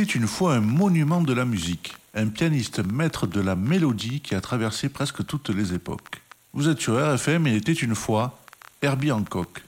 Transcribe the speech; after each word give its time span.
Était 0.00 0.12
une 0.12 0.28
fois 0.28 0.54
un 0.54 0.60
monument 0.60 1.22
de 1.22 1.32
la 1.32 1.44
musique, 1.44 1.96
un 2.14 2.28
pianiste 2.28 2.84
maître 2.84 3.26
de 3.26 3.40
la 3.40 3.56
mélodie 3.56 4.20
qui 4.20 4.36
a 4.36 4.40
traversé 4.40 4.88
presque 4.88 5.26
toutes 5.26 5.48
les 5.48 5.74
époques. 5.74 6.22
Vous 6.52 6.68
êtes 6.68 6.80
sur 6.80 6.94
RFM, 6.94 7.48
il 7.48 7.56
était 7.56 7.72
une 7.72 7.96
fois 7.96 8.38
Herbie 8.80 9.10
Hancock. 9.10 9.64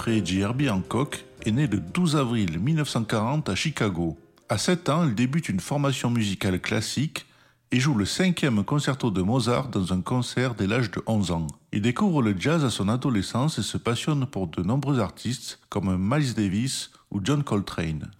Jeffrey 0.00 0.24
G. 0.24 0.38
Herbie 0.38 0.70
Hancock 0.70 1.26
est 1.44 1.50
né 1.50 1.66
le 1.66 1.76
12 1.76 2.16
avril 2.16 2.58
1940 2.58 3.50
à 3.50 3.54
Chicago. 3.54 4.16
À 4.48 4.56
7 4.56 4.88
ans, 4.88 5.04
il 5.06 5.14
débute 5.14 5.50
une 5.50 5.60
formation 5.60 6.08
musicale 6.08 6.58
classique 6.58 7.26
et 7.70 7.78
joue 7.78 7.94
le 7.94 8.06
cinquième 8.06 8.64
concerto 8.64 9.10
de 9.10 9.20
Mozart 9.20 9.68
dans 9.68 9.92
un 9.92 10.00
concert 10.00 10.54
dès 10.54 10.66
l'âge 10.66 10.90
de 10.90 11.02
11 11.06 11.32
ans. 11.32 11.46
Il 11.74 11.82
découvre 11.82 12.22
le 12.22 12.34
jazz 12.34 12.64
à 12.64 12.70
son 12.70 12.88
adolescence 12.88 13.58
et 13.58 13.62
se 13.62 13.76
passionne 13.76 14.24
pour 14.24 14.46
de 14.46 14.62
nombreux 14.62 15.00
artistes 15.00 15.58
comme 15.68 15.94
Miles 15.98 16.32
Davis 16.32 16.92
ou 17.10 17.20
John 17.22 17.44
Coltrane. 17.44 18.10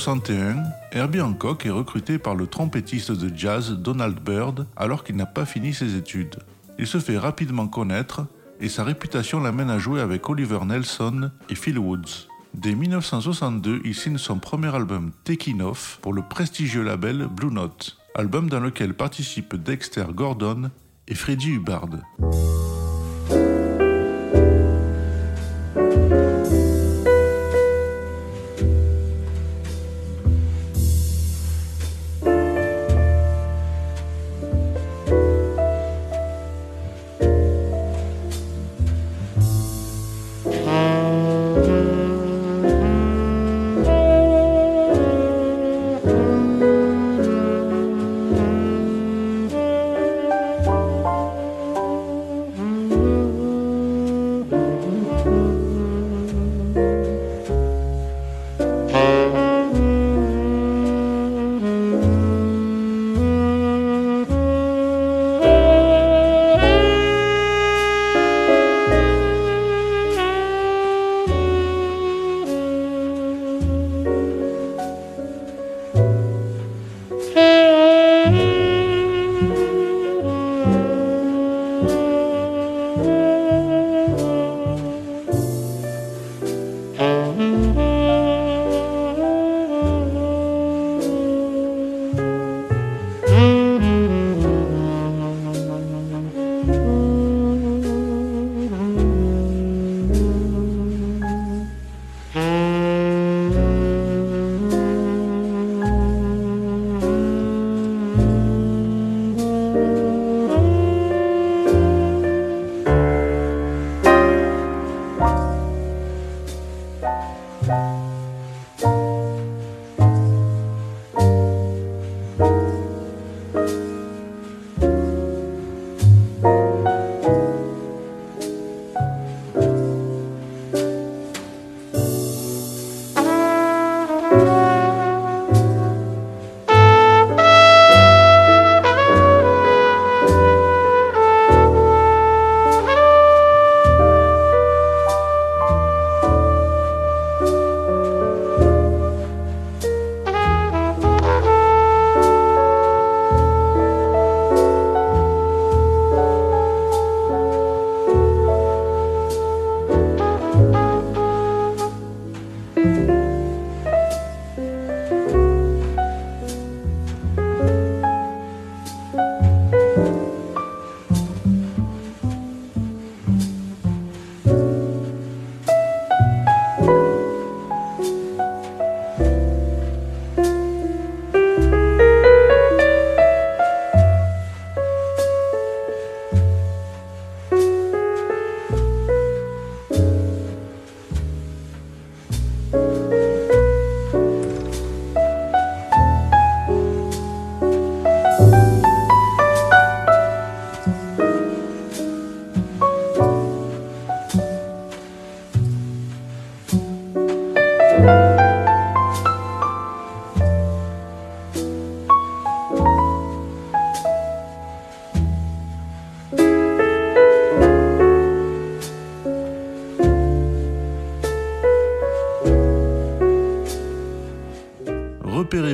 1961, 0.00 0.64
Herbie 0.92 1.20
Hancock 1.20 1.66
est 1.66 1.70
recruté 1.70 2.18
par 2.18 2.34
le 2.34 2.46
trompettiste 2.46 3.12
de 3.12 3.30
jazz 3.36 3.72
Donald 3.72 4.18
Byrd 4.18 4.66
alors 4.74 5.04
qu'il 5.04 5.14
n'a 5.16 5.26
pas 5.26 5.44
fini 5.44 5.74
ses 5.74 5.94
études. 5.94 6.36
Il 6.78 6.86
se 6.86 6.98
fait 6.98 7.18
rapidement 7.18 7.68
connaître 7.68 8.24
et 8.60 8.70
sa 8.70 8.82
réputation 8.82 9.40
l'amène 9.40 9.68
à 9.68 9.78
jouer 9.78 10.00
avec 10.00 10.26
Oliver 10.30 10.60
Nelson 10.64 11.30
et 11.50 11.54
Phil 11.54 11.78
Woods. 11.78 12.28
Dès 12.54 12.74
1962, 12.74 13.82
il 13.84 13.94
signe 13.94 14.16
son 14.16 14.38
premier 14.38 14.74
album 14.74 15.10
Taking 15.24 15.60
Off 15.60 15.98
pour 16.00 16.14
le 16.14 16.22
prestigieux 16.22 16.82
label 16.82 17.28
Blue 17.30 17.52
Note, 17.52 17.98
album 18.14 18.48
dans 18.48 18.60
lequel 18.60 18.94
participent 18.94 19.56
Dexter 19.56 20.06
Gordon 20.14 20.70
et 21.08 21.14
Freddie 21.14 21.56
Hubbard. 21.56 21.90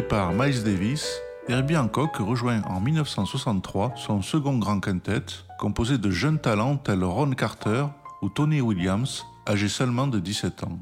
Par 0.08 0.32
Miles 0.32 0.62
Davis, 0.62 1.20
Herbie 1.48 1.76
Hancock 1.76 2.16
rejoint 2.16 2.62
en 2.62 2.80
1963 2.80 3.94
son 3.96 4.22
second 4.22 4.58
grand 4.58 4.80
quintet, 4.80 5.24
composé 5.58 5.98
de 5.98 6.10
jeunes 6.10 6.38
talents 6.38 6.76
tels 6.76 7.04
Ron 7.04 7.30
Carter 7.30 7.86
ou 8.22 8.28
Tony 8.28 8.60
Williams, 8.60 9.24
âgés 9.48 9.68
seulement 9.68 10.06
de 10.06 10.18
17 10.18 10.64
ans. 10.64 10.78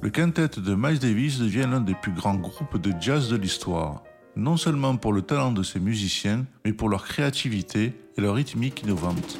Le 0.00 0.10
quintet 0.10 0.48
de 0.58 0.74
Miles 0.74 0.98
Davis 0.98 1.38
devient 1.38 1.68
l'un 1.70 1.80
des 1.80 1.94
plus 1.94 2.12
grands 2.12 2.34
groupes 2.34 2.80
de 2.80 2.92
jazz 3.00 3.28
de 3.28 3.36
l'histoire, 3.36 4.02
non 4.36 4.56
seulement 4.56 4.96
pour 4.96 5.12
le 5.12 5.22
talent 5.22 5.52
de 5.52 5.62
ses 5.62 5.80
musiciens, 5.80 6.44
mais 6.64 6.72
pour 6.72 6.88
leur 6.88 7.04
créativité 7.04 7.94
et 8.16 8.20
leur 8.20 8.34
rythmique 8.34 8.82
innovante. 8.82 9.38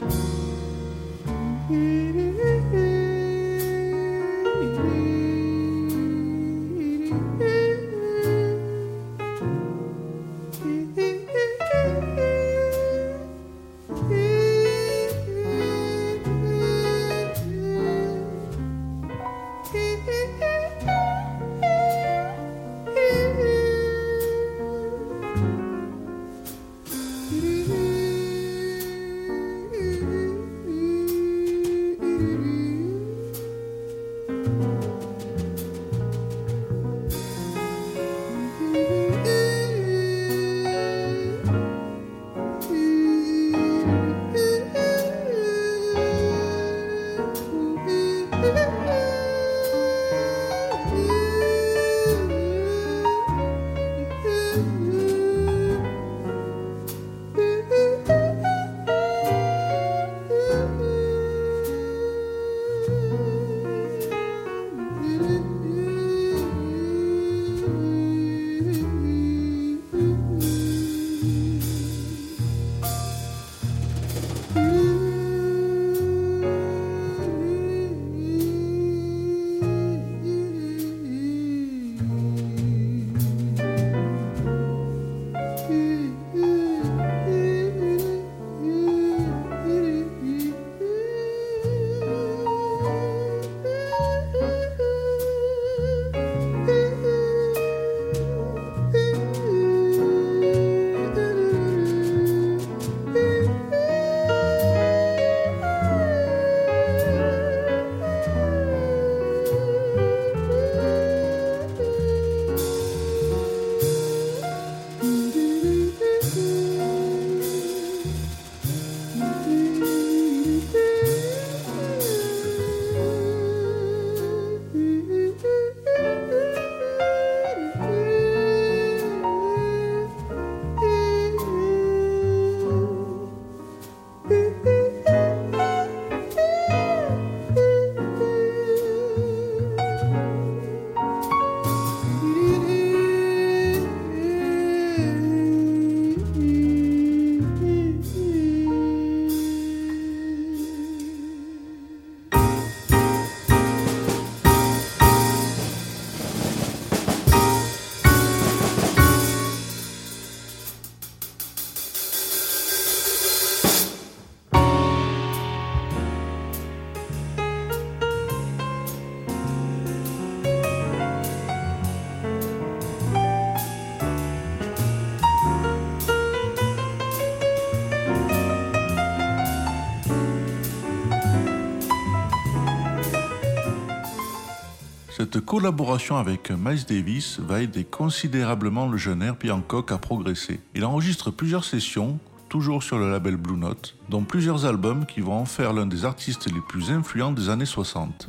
Cette 185.33 185.47
collaboration 185.47 186.19
avec 186.19 186.51
Miles 186.51 186.85
Davis 186.87 187.41
va 187.41 187.63
aider 187.63 187.85
considérablement 187.85 188.87
le 188.87 188.99
jeune 188.99 189.23
Herbie 189.23 189.51
Hancock 189.51 189.91
à 189.91 189.97
progresser. 189.97 190.61
Il 190.75 190.85
enregistre 190.85 191.31
plusieurs 191.31 191.65
sessions, 191.65 192.19
toujours 192.51 192.83
sur 192.83 192.99
le 192.99 193.11
label 193.11 193.37
Blue 193.37 193.57
Note, 193.57 193.97
dont 194.11 194.25
plusieurs 194.25 194.67
albums 194.67 195.07
qui 195.07 195.23
vont 195.23 195.33
en 195.33 195.47
faire 195.47 195.73
l'un 195.73 195.87
des 195.87 196.05
artistes 196.05 196.53
les 196.53 196.61
plus 196.61 196.91
influents 196.91 197.33
des 197.33 197.49
années 197.49 197.65
60. 197.65 198.27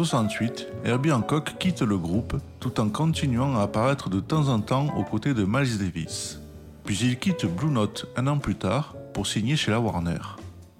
1968, 0.00 0.66
Herbie 0.86 1.12
Hancock 1.12 1.58
quitte 1.58 1.82
le 1.82 1.98
groupe 1.98 2.34
tout 2.58 2.80
en 2.80 2.88
continuant 2.88 3.58
à 3.58 3.64
apparaître 3.64 4.08
de 4.08 4.18
temps 4.18 4.48
en 4.48 4.60
temps 4.60 4.96
aux 4.96 5.04
côtés 5.04 5.34
de 5.34 5.44
Miles 5.44 5.76
Davis. 5.76 6.40
Puis 6.84 6.98
il 7.02 7.18
quitte 7.18 7.44
Blue 7.44 7.70
Note 7.70 8.06
un 8.16 8.26
an 8.26 8.38
plus 8.38 8.54
tard 8.54 8.94
pour 9.12 9.26
signer 9.26 9.56
chez 9.56 9.70
la 9.70 9.78
Warner. 9.78 10.20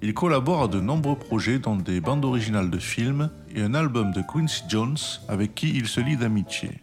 Il 0.00 0.14
collabore 0.14 0.62
à 0.62 0.68
de 0.68 0.80
nombreux 0.80 1.16
projets 1.16 1.58
dont 1.58 1.76
des 1.76 2.00
bandes 2.00 2.24
originales 2.24 2.70
de 2.70 2.78
films 2.78 3.28
et 3.54 3.60
un 3.60 3.74
album 3.74 4.10
de 4.12 4.22
Quincy 4.22 4.62
Jones 4.68 4.96
avec 5.28 5.54
qui 5.54 5.68
il 5.68 5.86
se 5.86 6.00
lie 6.00 6.16
d'amitié. 6.16 6.80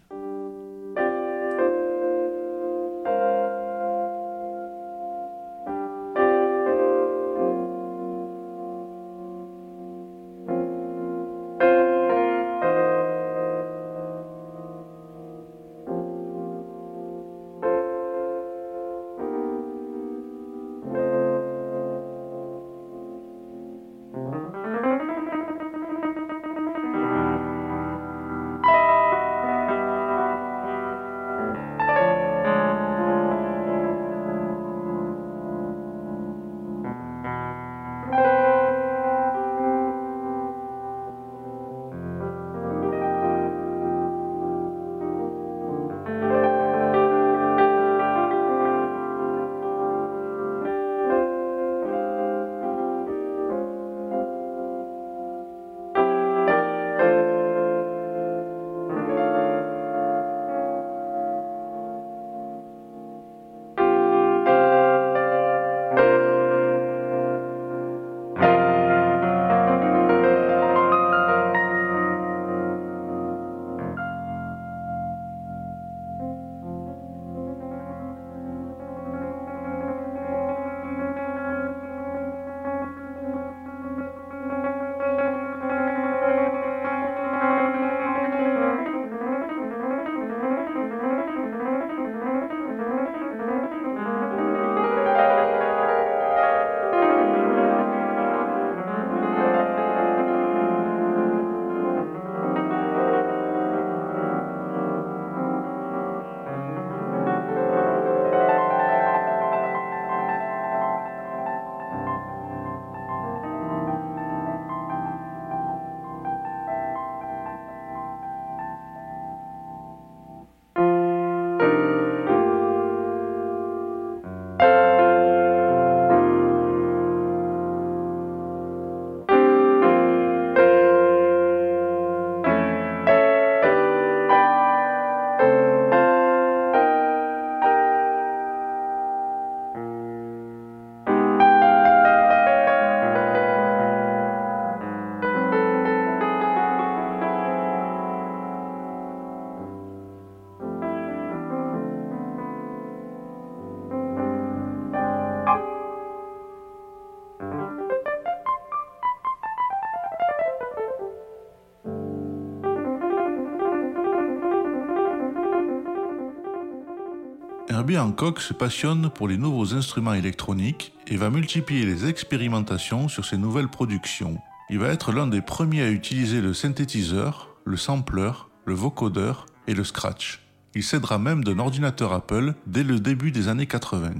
Herbie 167.88 168.00
Hancock 168.00 168.41
se 168.41 168.52
passionne 168.52 169.10
pour 169.10 169.30
les 169.30 169.38
nouveaux 169.38 169.73
instruments 169.73 170.13
électroniques 170.13 170.91
et 171.08 171.15
va 171.15 171.30
multiplier 171.30 171.86
les 171.86 172.06
expérimentations 172.06 173.08
sur 173.08 173.23
ses 173.23 173.38
nouvelles 173.38 173.69
productions. 173.69 174.41
Il 174.69 174.80
va 174.80 174.89
être 174.89 175.13
l'un 175.13 175.26
des 175.26 175.39
premiers 175.39 175.84
à 175.84 175.89
utiliser 175.89 176.41
le 176.41 176.54
synthétiseur, 176.54 177.56
le 177.63 177.78
sampler, 177.78 178.32
le 178.65 178.73
vocodeur 178.73 179.45
et 179.67 179.73
le 179.73 179.86
scratch. 179.86 180.41
Il 180.76 180.84
cédera 180.84 181.17
même 181.17 181.45
d'un 181.45 181.60
ordinateur 181.60 182.12
Apple 182.12 182.56
dès 182.65 182.84
le 182.84 183.00
début 183.00 183.32
des 183.32 183.47
années 183.47 183.67
80. 183.67 184.15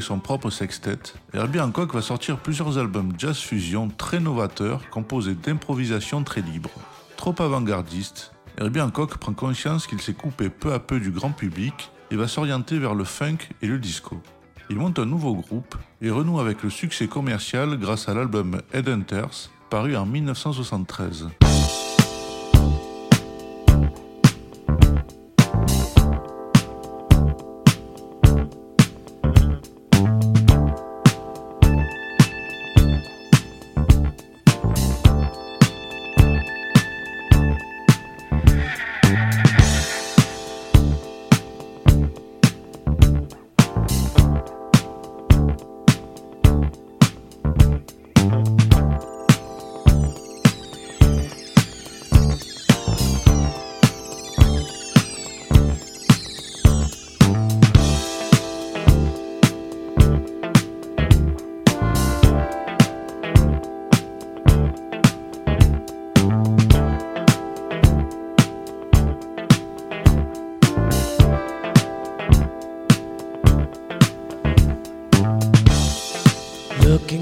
Son 0.00 0.18
propre 0.18 0.50
sextet, 0.50 0.98
Herbie 1.34 1.60
Hancock 1.60 1.92
va 1.92 2.00
sortir 2.00 2.38
plusieurs 2.38 2.78
albums 2.78 3.12
jazz 3.18 3.38
fusion 3.38 3.88
très 3.88 4.18
novateurs 4.18 4.88
composés 4.90 5.34
d'improvisations 5.34 6.22
très 6.24 6.40
libres. 6.40 6.70
Trop 7.16 7.34
avant-gardiste, 7.38 8.32
Herbie 8.58 8.80
Hancock 8.80 9.18
prend 9.18 9.34
conscience 9.34 9.86
qu'il 9.86 10.00
s'est 10.00 10.14
coupé 10.14 10.48
peu 10.48 10.72
à 10.72 10.78
peu 10.78 11.00
du 11.00 11.10
grand 11.10 11.32
public 11.32 11.90
et 12.10 12.16
va 12.16 12.28
s'orienter 12.28 12.78
vers 12.78 12.94
le 12.94 13.04
funk 13.04 13.38
et 13.60 13.66
le 13.66 13.78
disco. 13.78 14.20
Il 14.70 14.76
monte 14.76 14.98
un 14.98 15.06
nouveau 15.06 15.34
groupe 15.34 15.76
et 16.00 16.10
renoue 16.10 16.40
avec 16.40 16.62
le 16.62 16.70
succès 16.70 17.06
commercial 17.06 17.76
grâce 17.76 18.08
à 18.08 18.14
l'album 18.14 18.62
Headhunters, 18.72 19.50
paru 19.68 19.96
en 19.96 20.06
1973. 20.06 21.28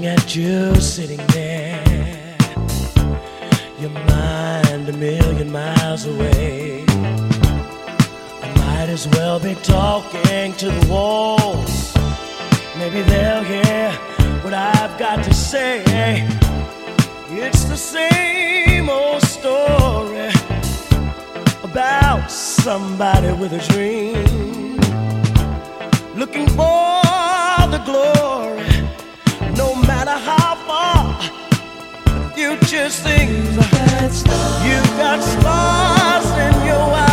Looking 0.03 0.19
at 0.19 0.35
you 0.35 0.75
sitting 0.81 1.25
there, 1.27 2.35
your 3.79 3.89
mind 3.89 4.89
a 4.89 4.91
million 4.91 5.49
miles 5.49 6.05
away. 6.05 6.83
I 6.89 8.53
might 8.57 8.89
as 8.89 9.07
well 9.07 9.39
be 9.39 9.55
talking 9.63 10.51
to 10.55 10.71
the 10.71 10.87
walls. 10.91 11.95
Maybe 12.77 13.01
they'll 13.03 13.45
hear 13.45 13.91
what 14.43 14.53
I've 14.53 14.99
got 14.99 15.23
to 15.23 15.33
say. 15.33 16.27
It's 17.29 17.63
the 17.63 17.77
same 17.77 18.89
old 18.89 19.21
story 19.21 20.31
about 21.63 22.29
somebody 22.29 23.31
with 23.31 23.53
a 23.53 23.61
dream 23.71 24.75
looking 26.13 26.47
for 26.49 27.01
the 27.71 27.81
glory 27.85 28.12
how 30.19 30.55
far 30.67 31.43
future 32.35 32.89
seems. 32.89 33.55
You've 34.65 34.97
got 34.97 35.21
stars 35.21 36.25
in 36.25 36.67
your 36.67 36.77
eyes. 36.77 37.12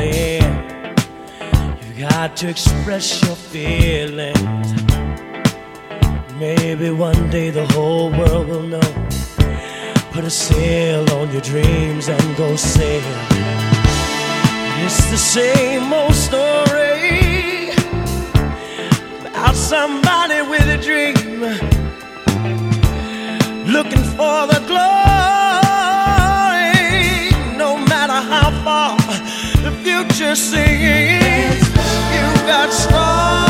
It. 0.00 0.42
You 1.82 2.08
got 2.08 2.36
to 2.36 2.48
express 2.48 3.22
your 3.22 3.36
feelings. 3.36 4.68
Maybe 6.38 6.90
one 6.90 7.30
day 7.30 7.50
the 7.50 7.66
whole 7.68 8.10
world 8.10 8.48
will 8.48 8.62
know. 8.62 8.90
Put 10.12 10.24
a 10.24 10.30
sail 10.30 11.10
on 11.12 11.32
your 11.32 11.42
dreams 11.42 12.08
and 12.08 12.36
go 12.36 12.56
sail. 12.56 13.02
It's 14.84 15.10
the 15.10 15.16
same 15.16 15.92
old 15.92 16.14
story 16.14 17.70
about 19.26 19.54
somebody 19.54 20.42
with 20.42 20.66
a 20.68 20.78
dream 20.88 21.40
looking 23.72 24.04
for 24.16 24.46
the 24.46 24.62
glory. 24.66 25.35
future 29.86 30.34
singing. 30.34 31.60
You 32.12 32.26
got 32.44 32.72
strong. 32.72 33.45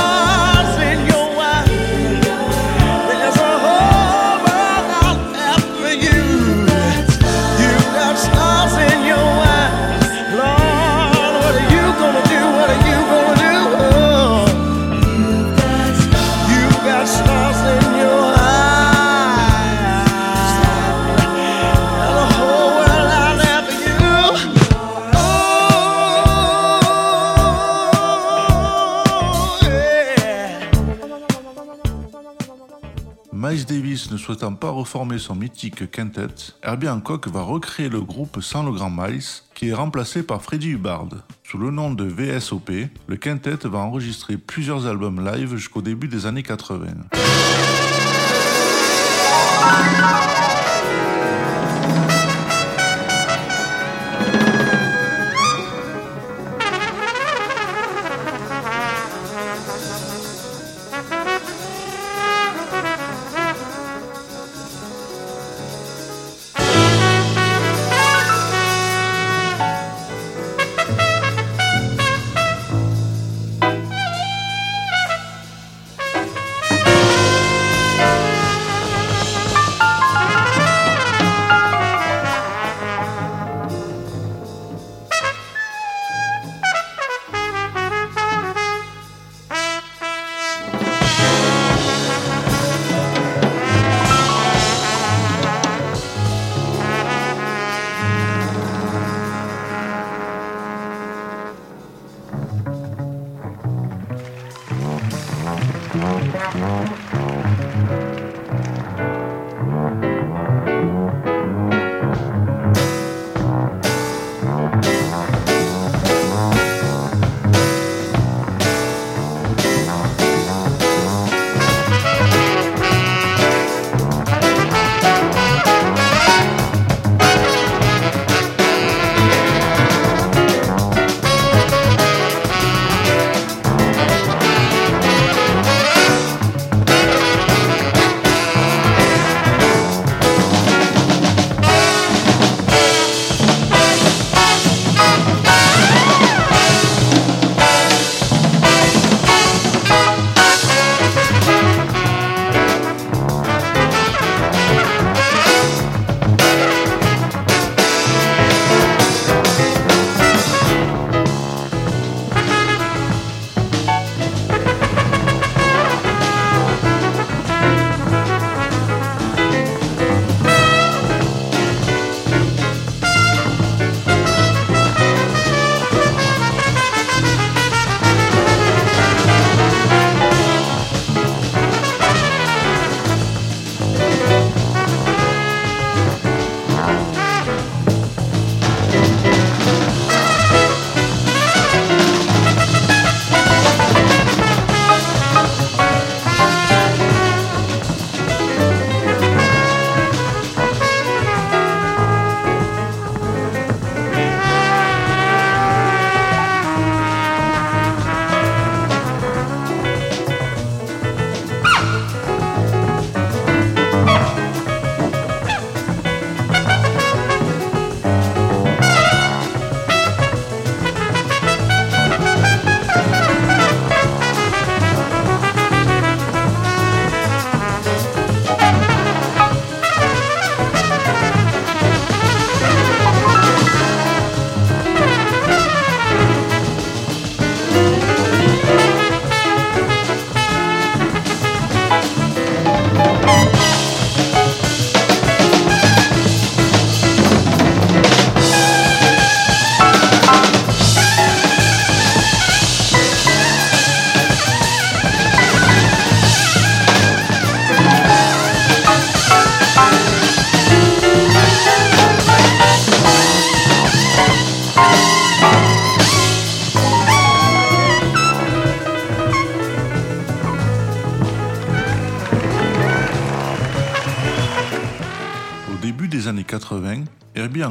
Souhaitant 34.26 34.54
pas 34.54 34.70
reformer 34.70 35.18
son 35.18 35.36
mythique 35.36 35.88
quintet, 35.88 36.26
Herbie 36.64 36.88
Hancock 36.88 37.28
va 37.28 37.42
recréer 37.42 37.88
le 37.88 38.00
groupe 38.00 38.40
sans 38.42 38.64
le 38.64 38.72
grand 38.72 38.90
Miles, 38.90 39.22
qui 39.54 39.68
est 39.68 39.72
remplacé 39.72 40.24
par 40.24 40.42
Freddie 40.42 40.70
Hubbard. 40.70 41.06
Sous 41.44 41.58
le 41.58 41.70
nom 41.70 41.92
de 41.92 42.02
VSOP, 42.02 42.72
le 43.06 43.16
quintet 43.16 43.68
va 43.68 43.78
enregistrer 43.78 44.36
plusieurs 44.36 44.88
albums 44.88 45.24
live 45.24 45.54
jusqu'au 45.54 45.80
début 45.80 46.08
des 46.08 46.26
années 46.26 46.42
80. 46.42 46.86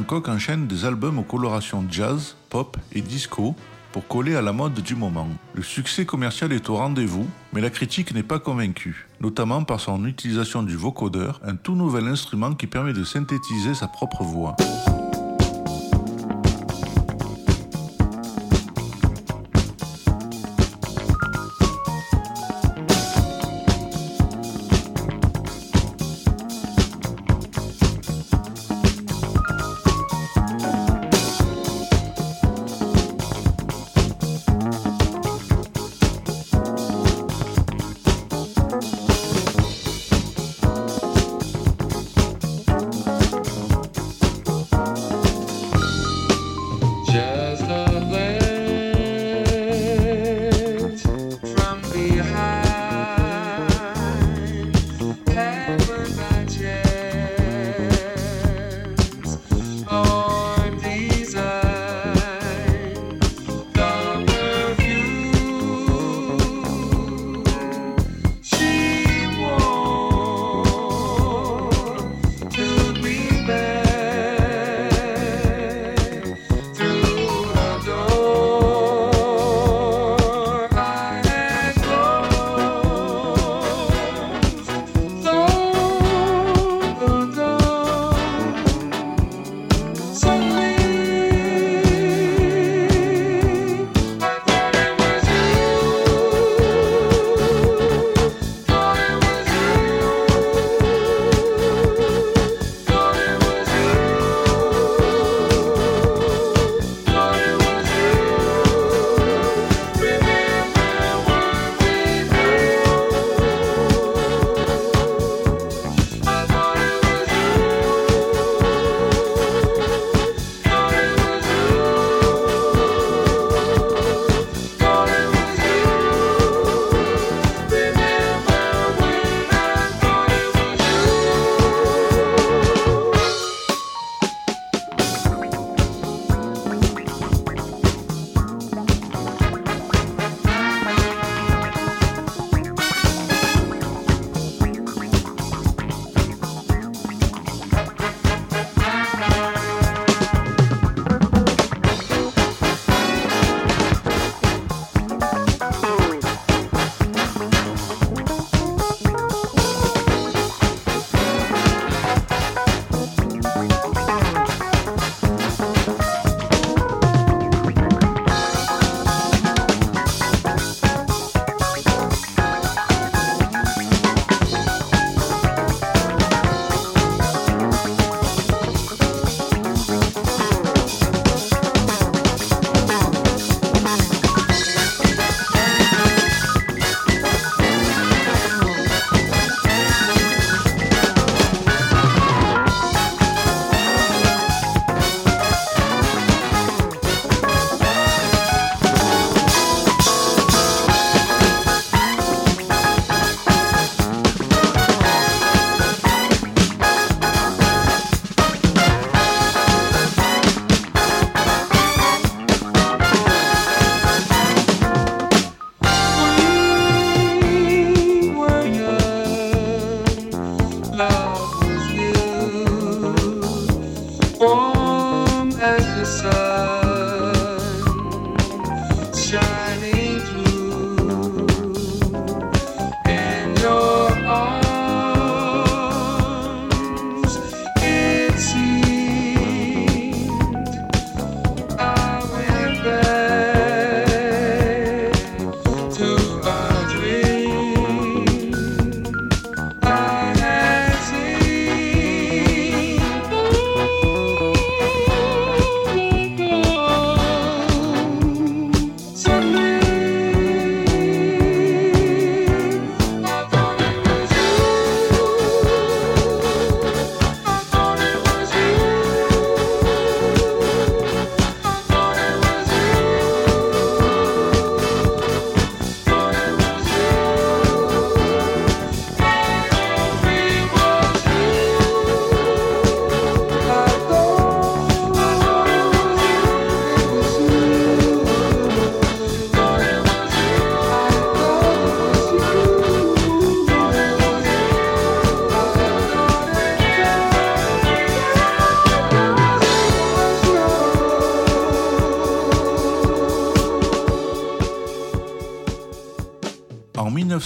Hancock 0.06 0.28
enchaîne 0.28 0.68
des 0.68 0.84
albums 0.84 1.18
aux 1.18 1.24
colorations 1.24 1.84
jazz, 1.90 2.36
pop 2.48 2.76
et 2.92 3.00
disco 3.00 3.56
pour 3.90 4.06
coller 4.06 4.36
à 4.36 4.40
la 4.40 4.52
mode 4.52 4.74
du 4.74 4.94
moment. 4.94 5.26
Le 5.52 5.64
succès 5.64 6.06
commercial 6.06 6.52
est 6.52 6.70
au 6.70 6.76
rendez-vous, 6.76 7.26
mais 7.52 7.60
la 7.60 7.70
critique 7.70 8.14
n'est 8.14 8.22
pas 8.22 8.38
convaincue, 8.38 9.08
notamment 9.20 9.64
par 9.64 9.80
son 9.80 10.06
utilisation 10.06 10.62
du 10.62 10.76
vocodeur, 10.76 11.40
un 11.44 11.56
tout 11.56 11.74
nouvel 11.74 12.06
instrument 12.06 12.54
qui 12.54 12.68
permet 12.68 12.92
de 12.92 13.02
synthétiser 13.02 13.74
sa 13.74 13.88
propre 13.88 14.22
voix. 14.22 14.54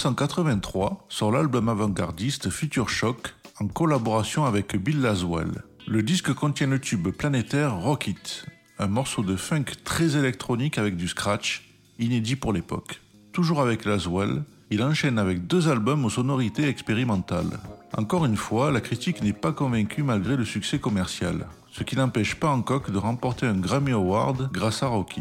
1983 0.01 1.05
sort 1.11 1.31
l'album 1.31 1.69
avant-gardiste 1.69 2.49
Future 2.49 2.89
Shock 2.89 3.35
en 3.61 3.67
collaboration 3.67 4.47
avec 4.47 4.75
Bill 4.75 5.03
Laswell. 5.03 5.63
Le 5.87 6.03
disque 6.03 6.33
contient 6.33 6.69
le 6.69 6.79
tube 6.79 7.09
planétaire 7.09 7.77
Rock 7.77 8.07
It, 8.07 8.47
un 8.79 8.87
morceau 8.87 9.23
de 9.23 9.37
funk 9.37 9.65
très 9.85 10.17
électronique 10.17 10.79
avec 10.79 10.97
du 10.97 11.07
scratch, 11.07 11.69
inédit 11.99 12.37
pour 12.37 12.55
l'époque. 12.55 13.03
Toujours 13.35 13.61
avec 13.61 13.85
Laswell, 13.85 14.43
il 14.71 14.83
enchaîne 14.83 15.19
avec 15.19 15.47
deux 15.47 15.69
albums 15.69 16.07
aux 16.07 16.11
sonorités 16.11 16.67
expérimentales. 16.67 17.61
Encore 17.95 18.25
une 18.25 18.37
fois, 18.37 18.71
la 18.71 18.81
critique 18.81 19.23
n'est 19.23 19.35
pas 19.35 19.53
convaincue 19.53 20.03
malgré 20.03 20.35
le 20.35 20.47
succès 20.47 20.79
commercial, 20.79 21.47
ce 21.73 21.83
qui 21.83 21.97
n'empêche 21.97 22.37
pas 22.37 22.49
Hancock 22.49 22.91
de 22.91 22.97
remporter 22.97 23.45
un 23.45 23.59
Grammy 23.59 23.93
Award 23.93 24.49
grâce 24.51 24.83
à 24.83 24.87
Rock 24.87 25.19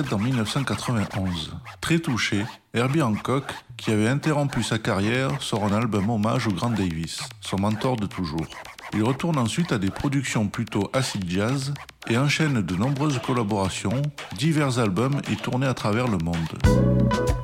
décède 0.00 0.12
en 0.12 0.18
1991. 0.18 1.52
Très 1.80 1.98
touché, 1.98 2.44
Herbie 2.74 3.02
Hancock, 3.02 3.44
qui 3.76 3.90
avait 3.90 4.08
interrompu 4.08 4.62
sa 4.62 4.78
carrière, 4.78 5.42
sort 5.42 5.64
un 5.64 5.72
album 5.72 6.10
hommage 6.10 6.46
au 6.46 6.52
grand 6.52 6.70
Davis, 6.70 7.20
son 7.40 7.58
mentor 7.58 7.96
de 7.96 8.06
toujours. 8.06 8.46
Il 8.92 9.02
retourne 9.02 9.38
ensuite 9.38 9.72
à 9.72 9.78
des 9.78 9.90
productions 9.90 10.48
plutôt 10.48 10.90
acid 10.92 11.28
jazz 11.28 11.74
et 12.08 12.18
enchaîne 12.18 12.62
de 12.62 12.76
nombreuses 12.76 13.20
collaborations, 13.24 14.02
divers 14.36 14.78
albums 14.78 15.20
et 15.30 15.36
tournées 15.36 15.66
à 15.66 15.74
travers 15.74 16.08
le 16.08 16.18
monde. 16.18 17.39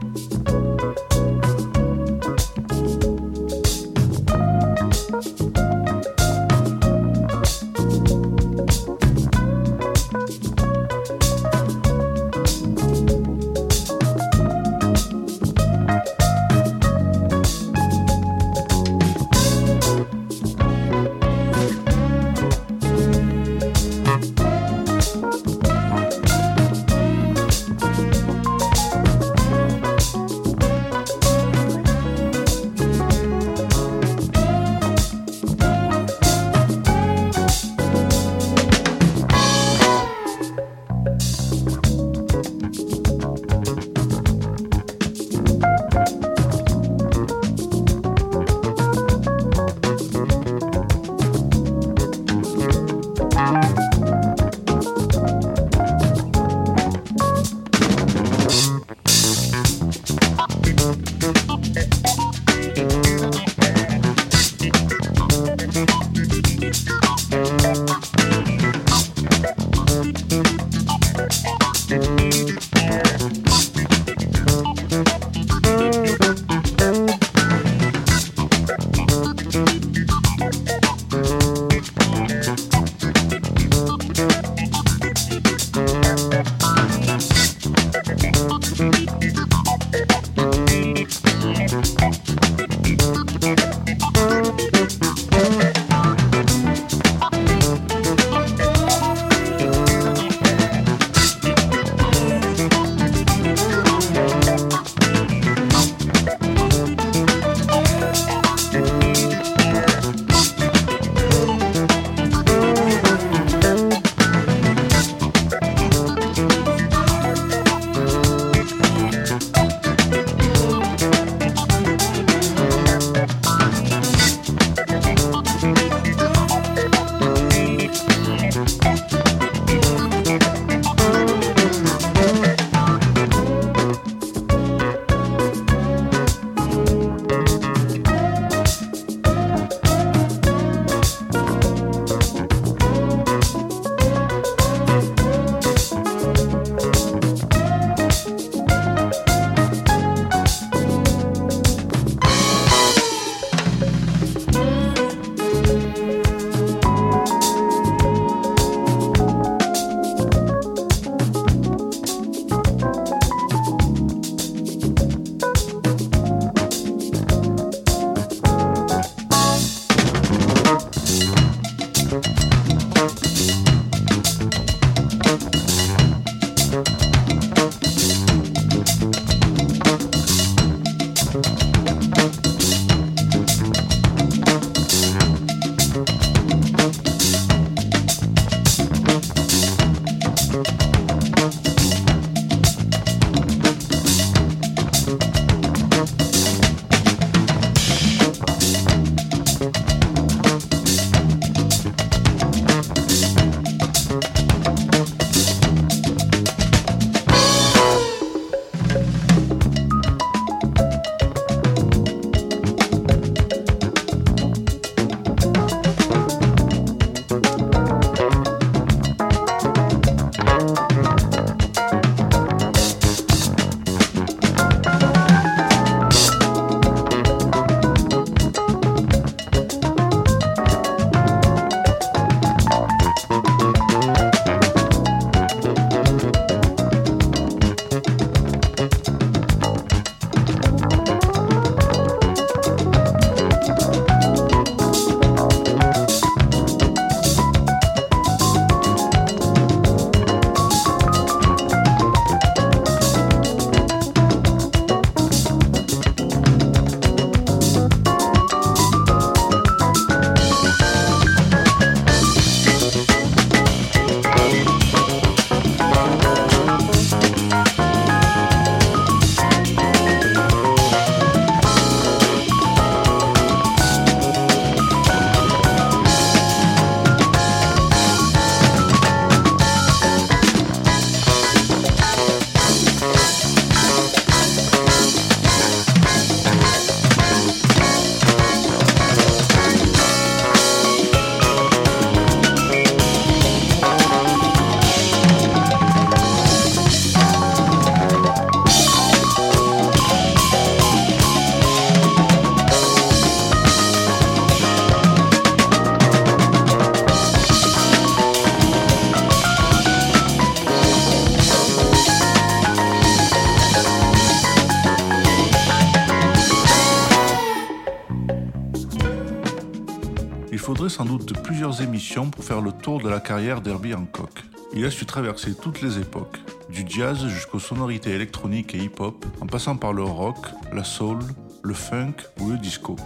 Carrière 323.56 323.60
d'Herbie 323.60 323.94
Hancock. 323.94 324.44
Il 324.74 324.84
a 324.84 324.90
su 324.90 325.06
traverser 325.06 325.54
toutes 325.54 325.80
les 325.80 325.98
époques, 325.98 326.38
du 326.70 326.84
jazz 326.86 327.26
jusqu'aux 327.26 327.58
sonorités 327.58 328.10
électroniques 328.10 328.74
et 328.74 328.78
hip-hop, 328.78 329.24
en 329.40 329.46
passant 329.46 329.76
par 329.76 329.92
le 329.92 330.02
rock, 330.02 330.36
la 330.72 330.84
soul, 330.84 331.18
le 331.62 331.74
funk 331.74 332.14
ou 332.40 332.50
le 332.50 332.58
disco. 332.58 332.96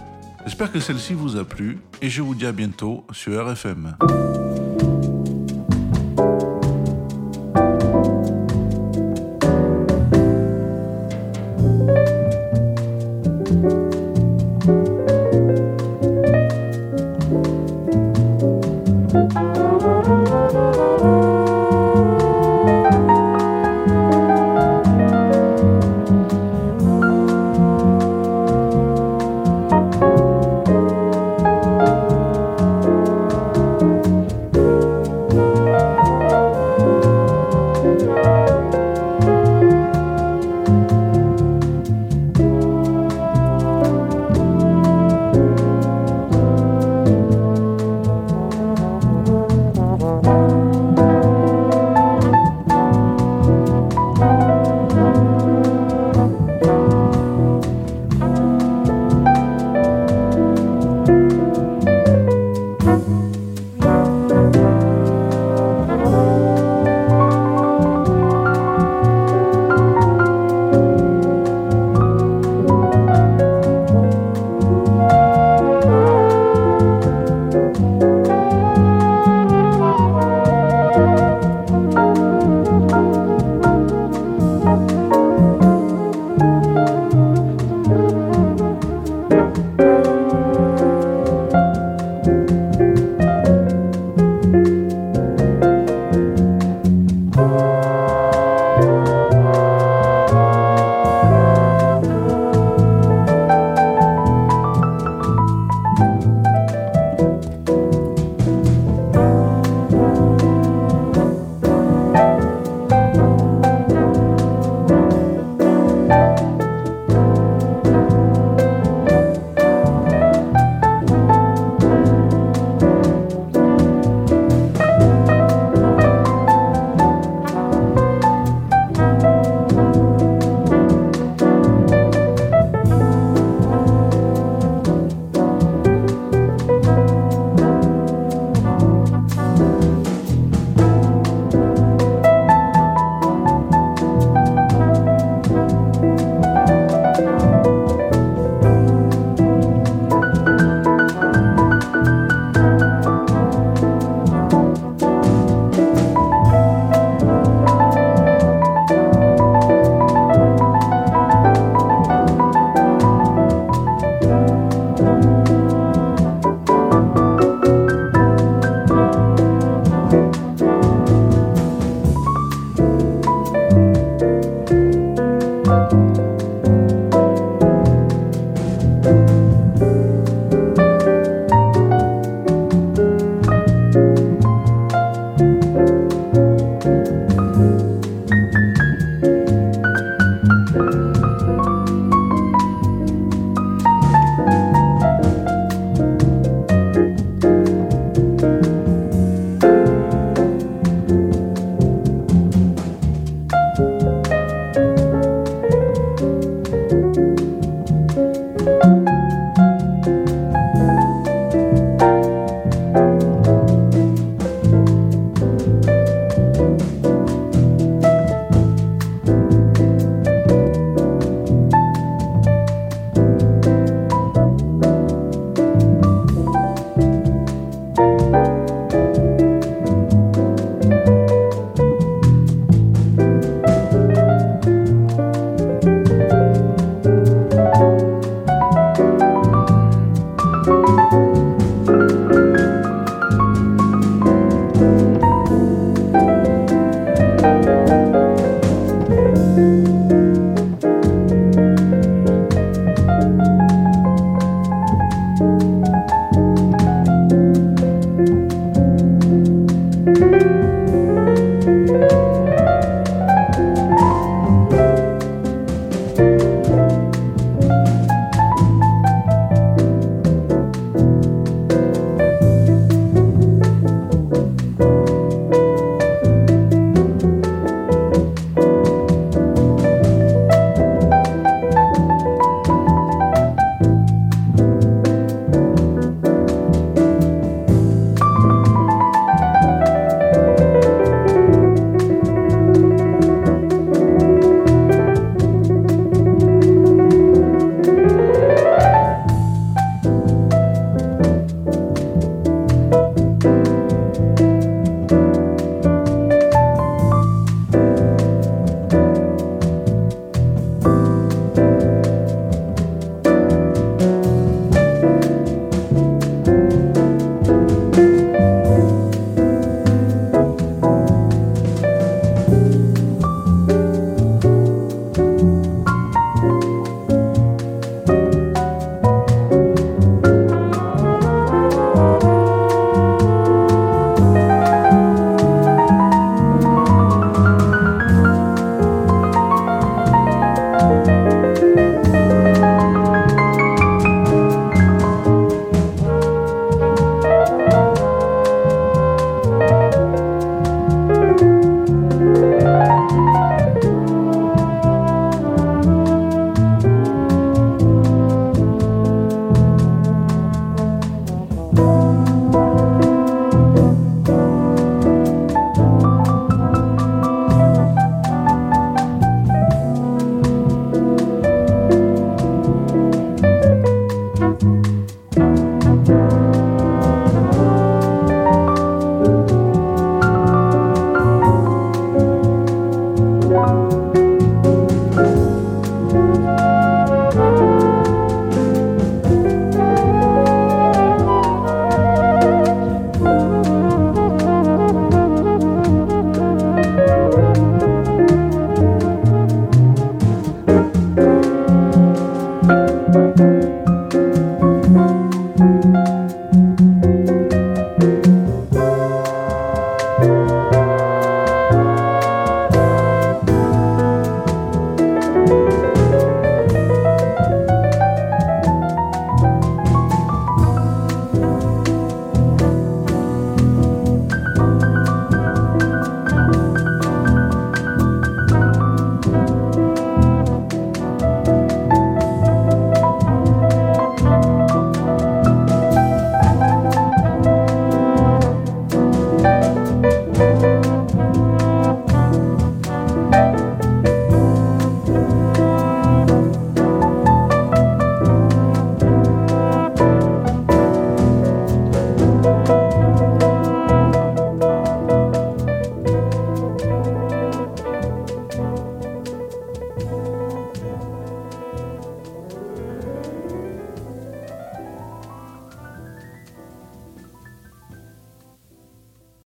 J'espère 0.45 0.71
que 0.71 0.79
celle-ci 0.79 1.13
vous 1.13 1.37
a 1.37 1.45
plu 1.45 1.79
et 2.01 2.09
je 2.09 2.21
vous 2.21 2.35
dis 2.35 2.45
à 2.45 2.51
bientôt 2.51 3.05
sur 3.11 3.45
RFM. 3.45 3.95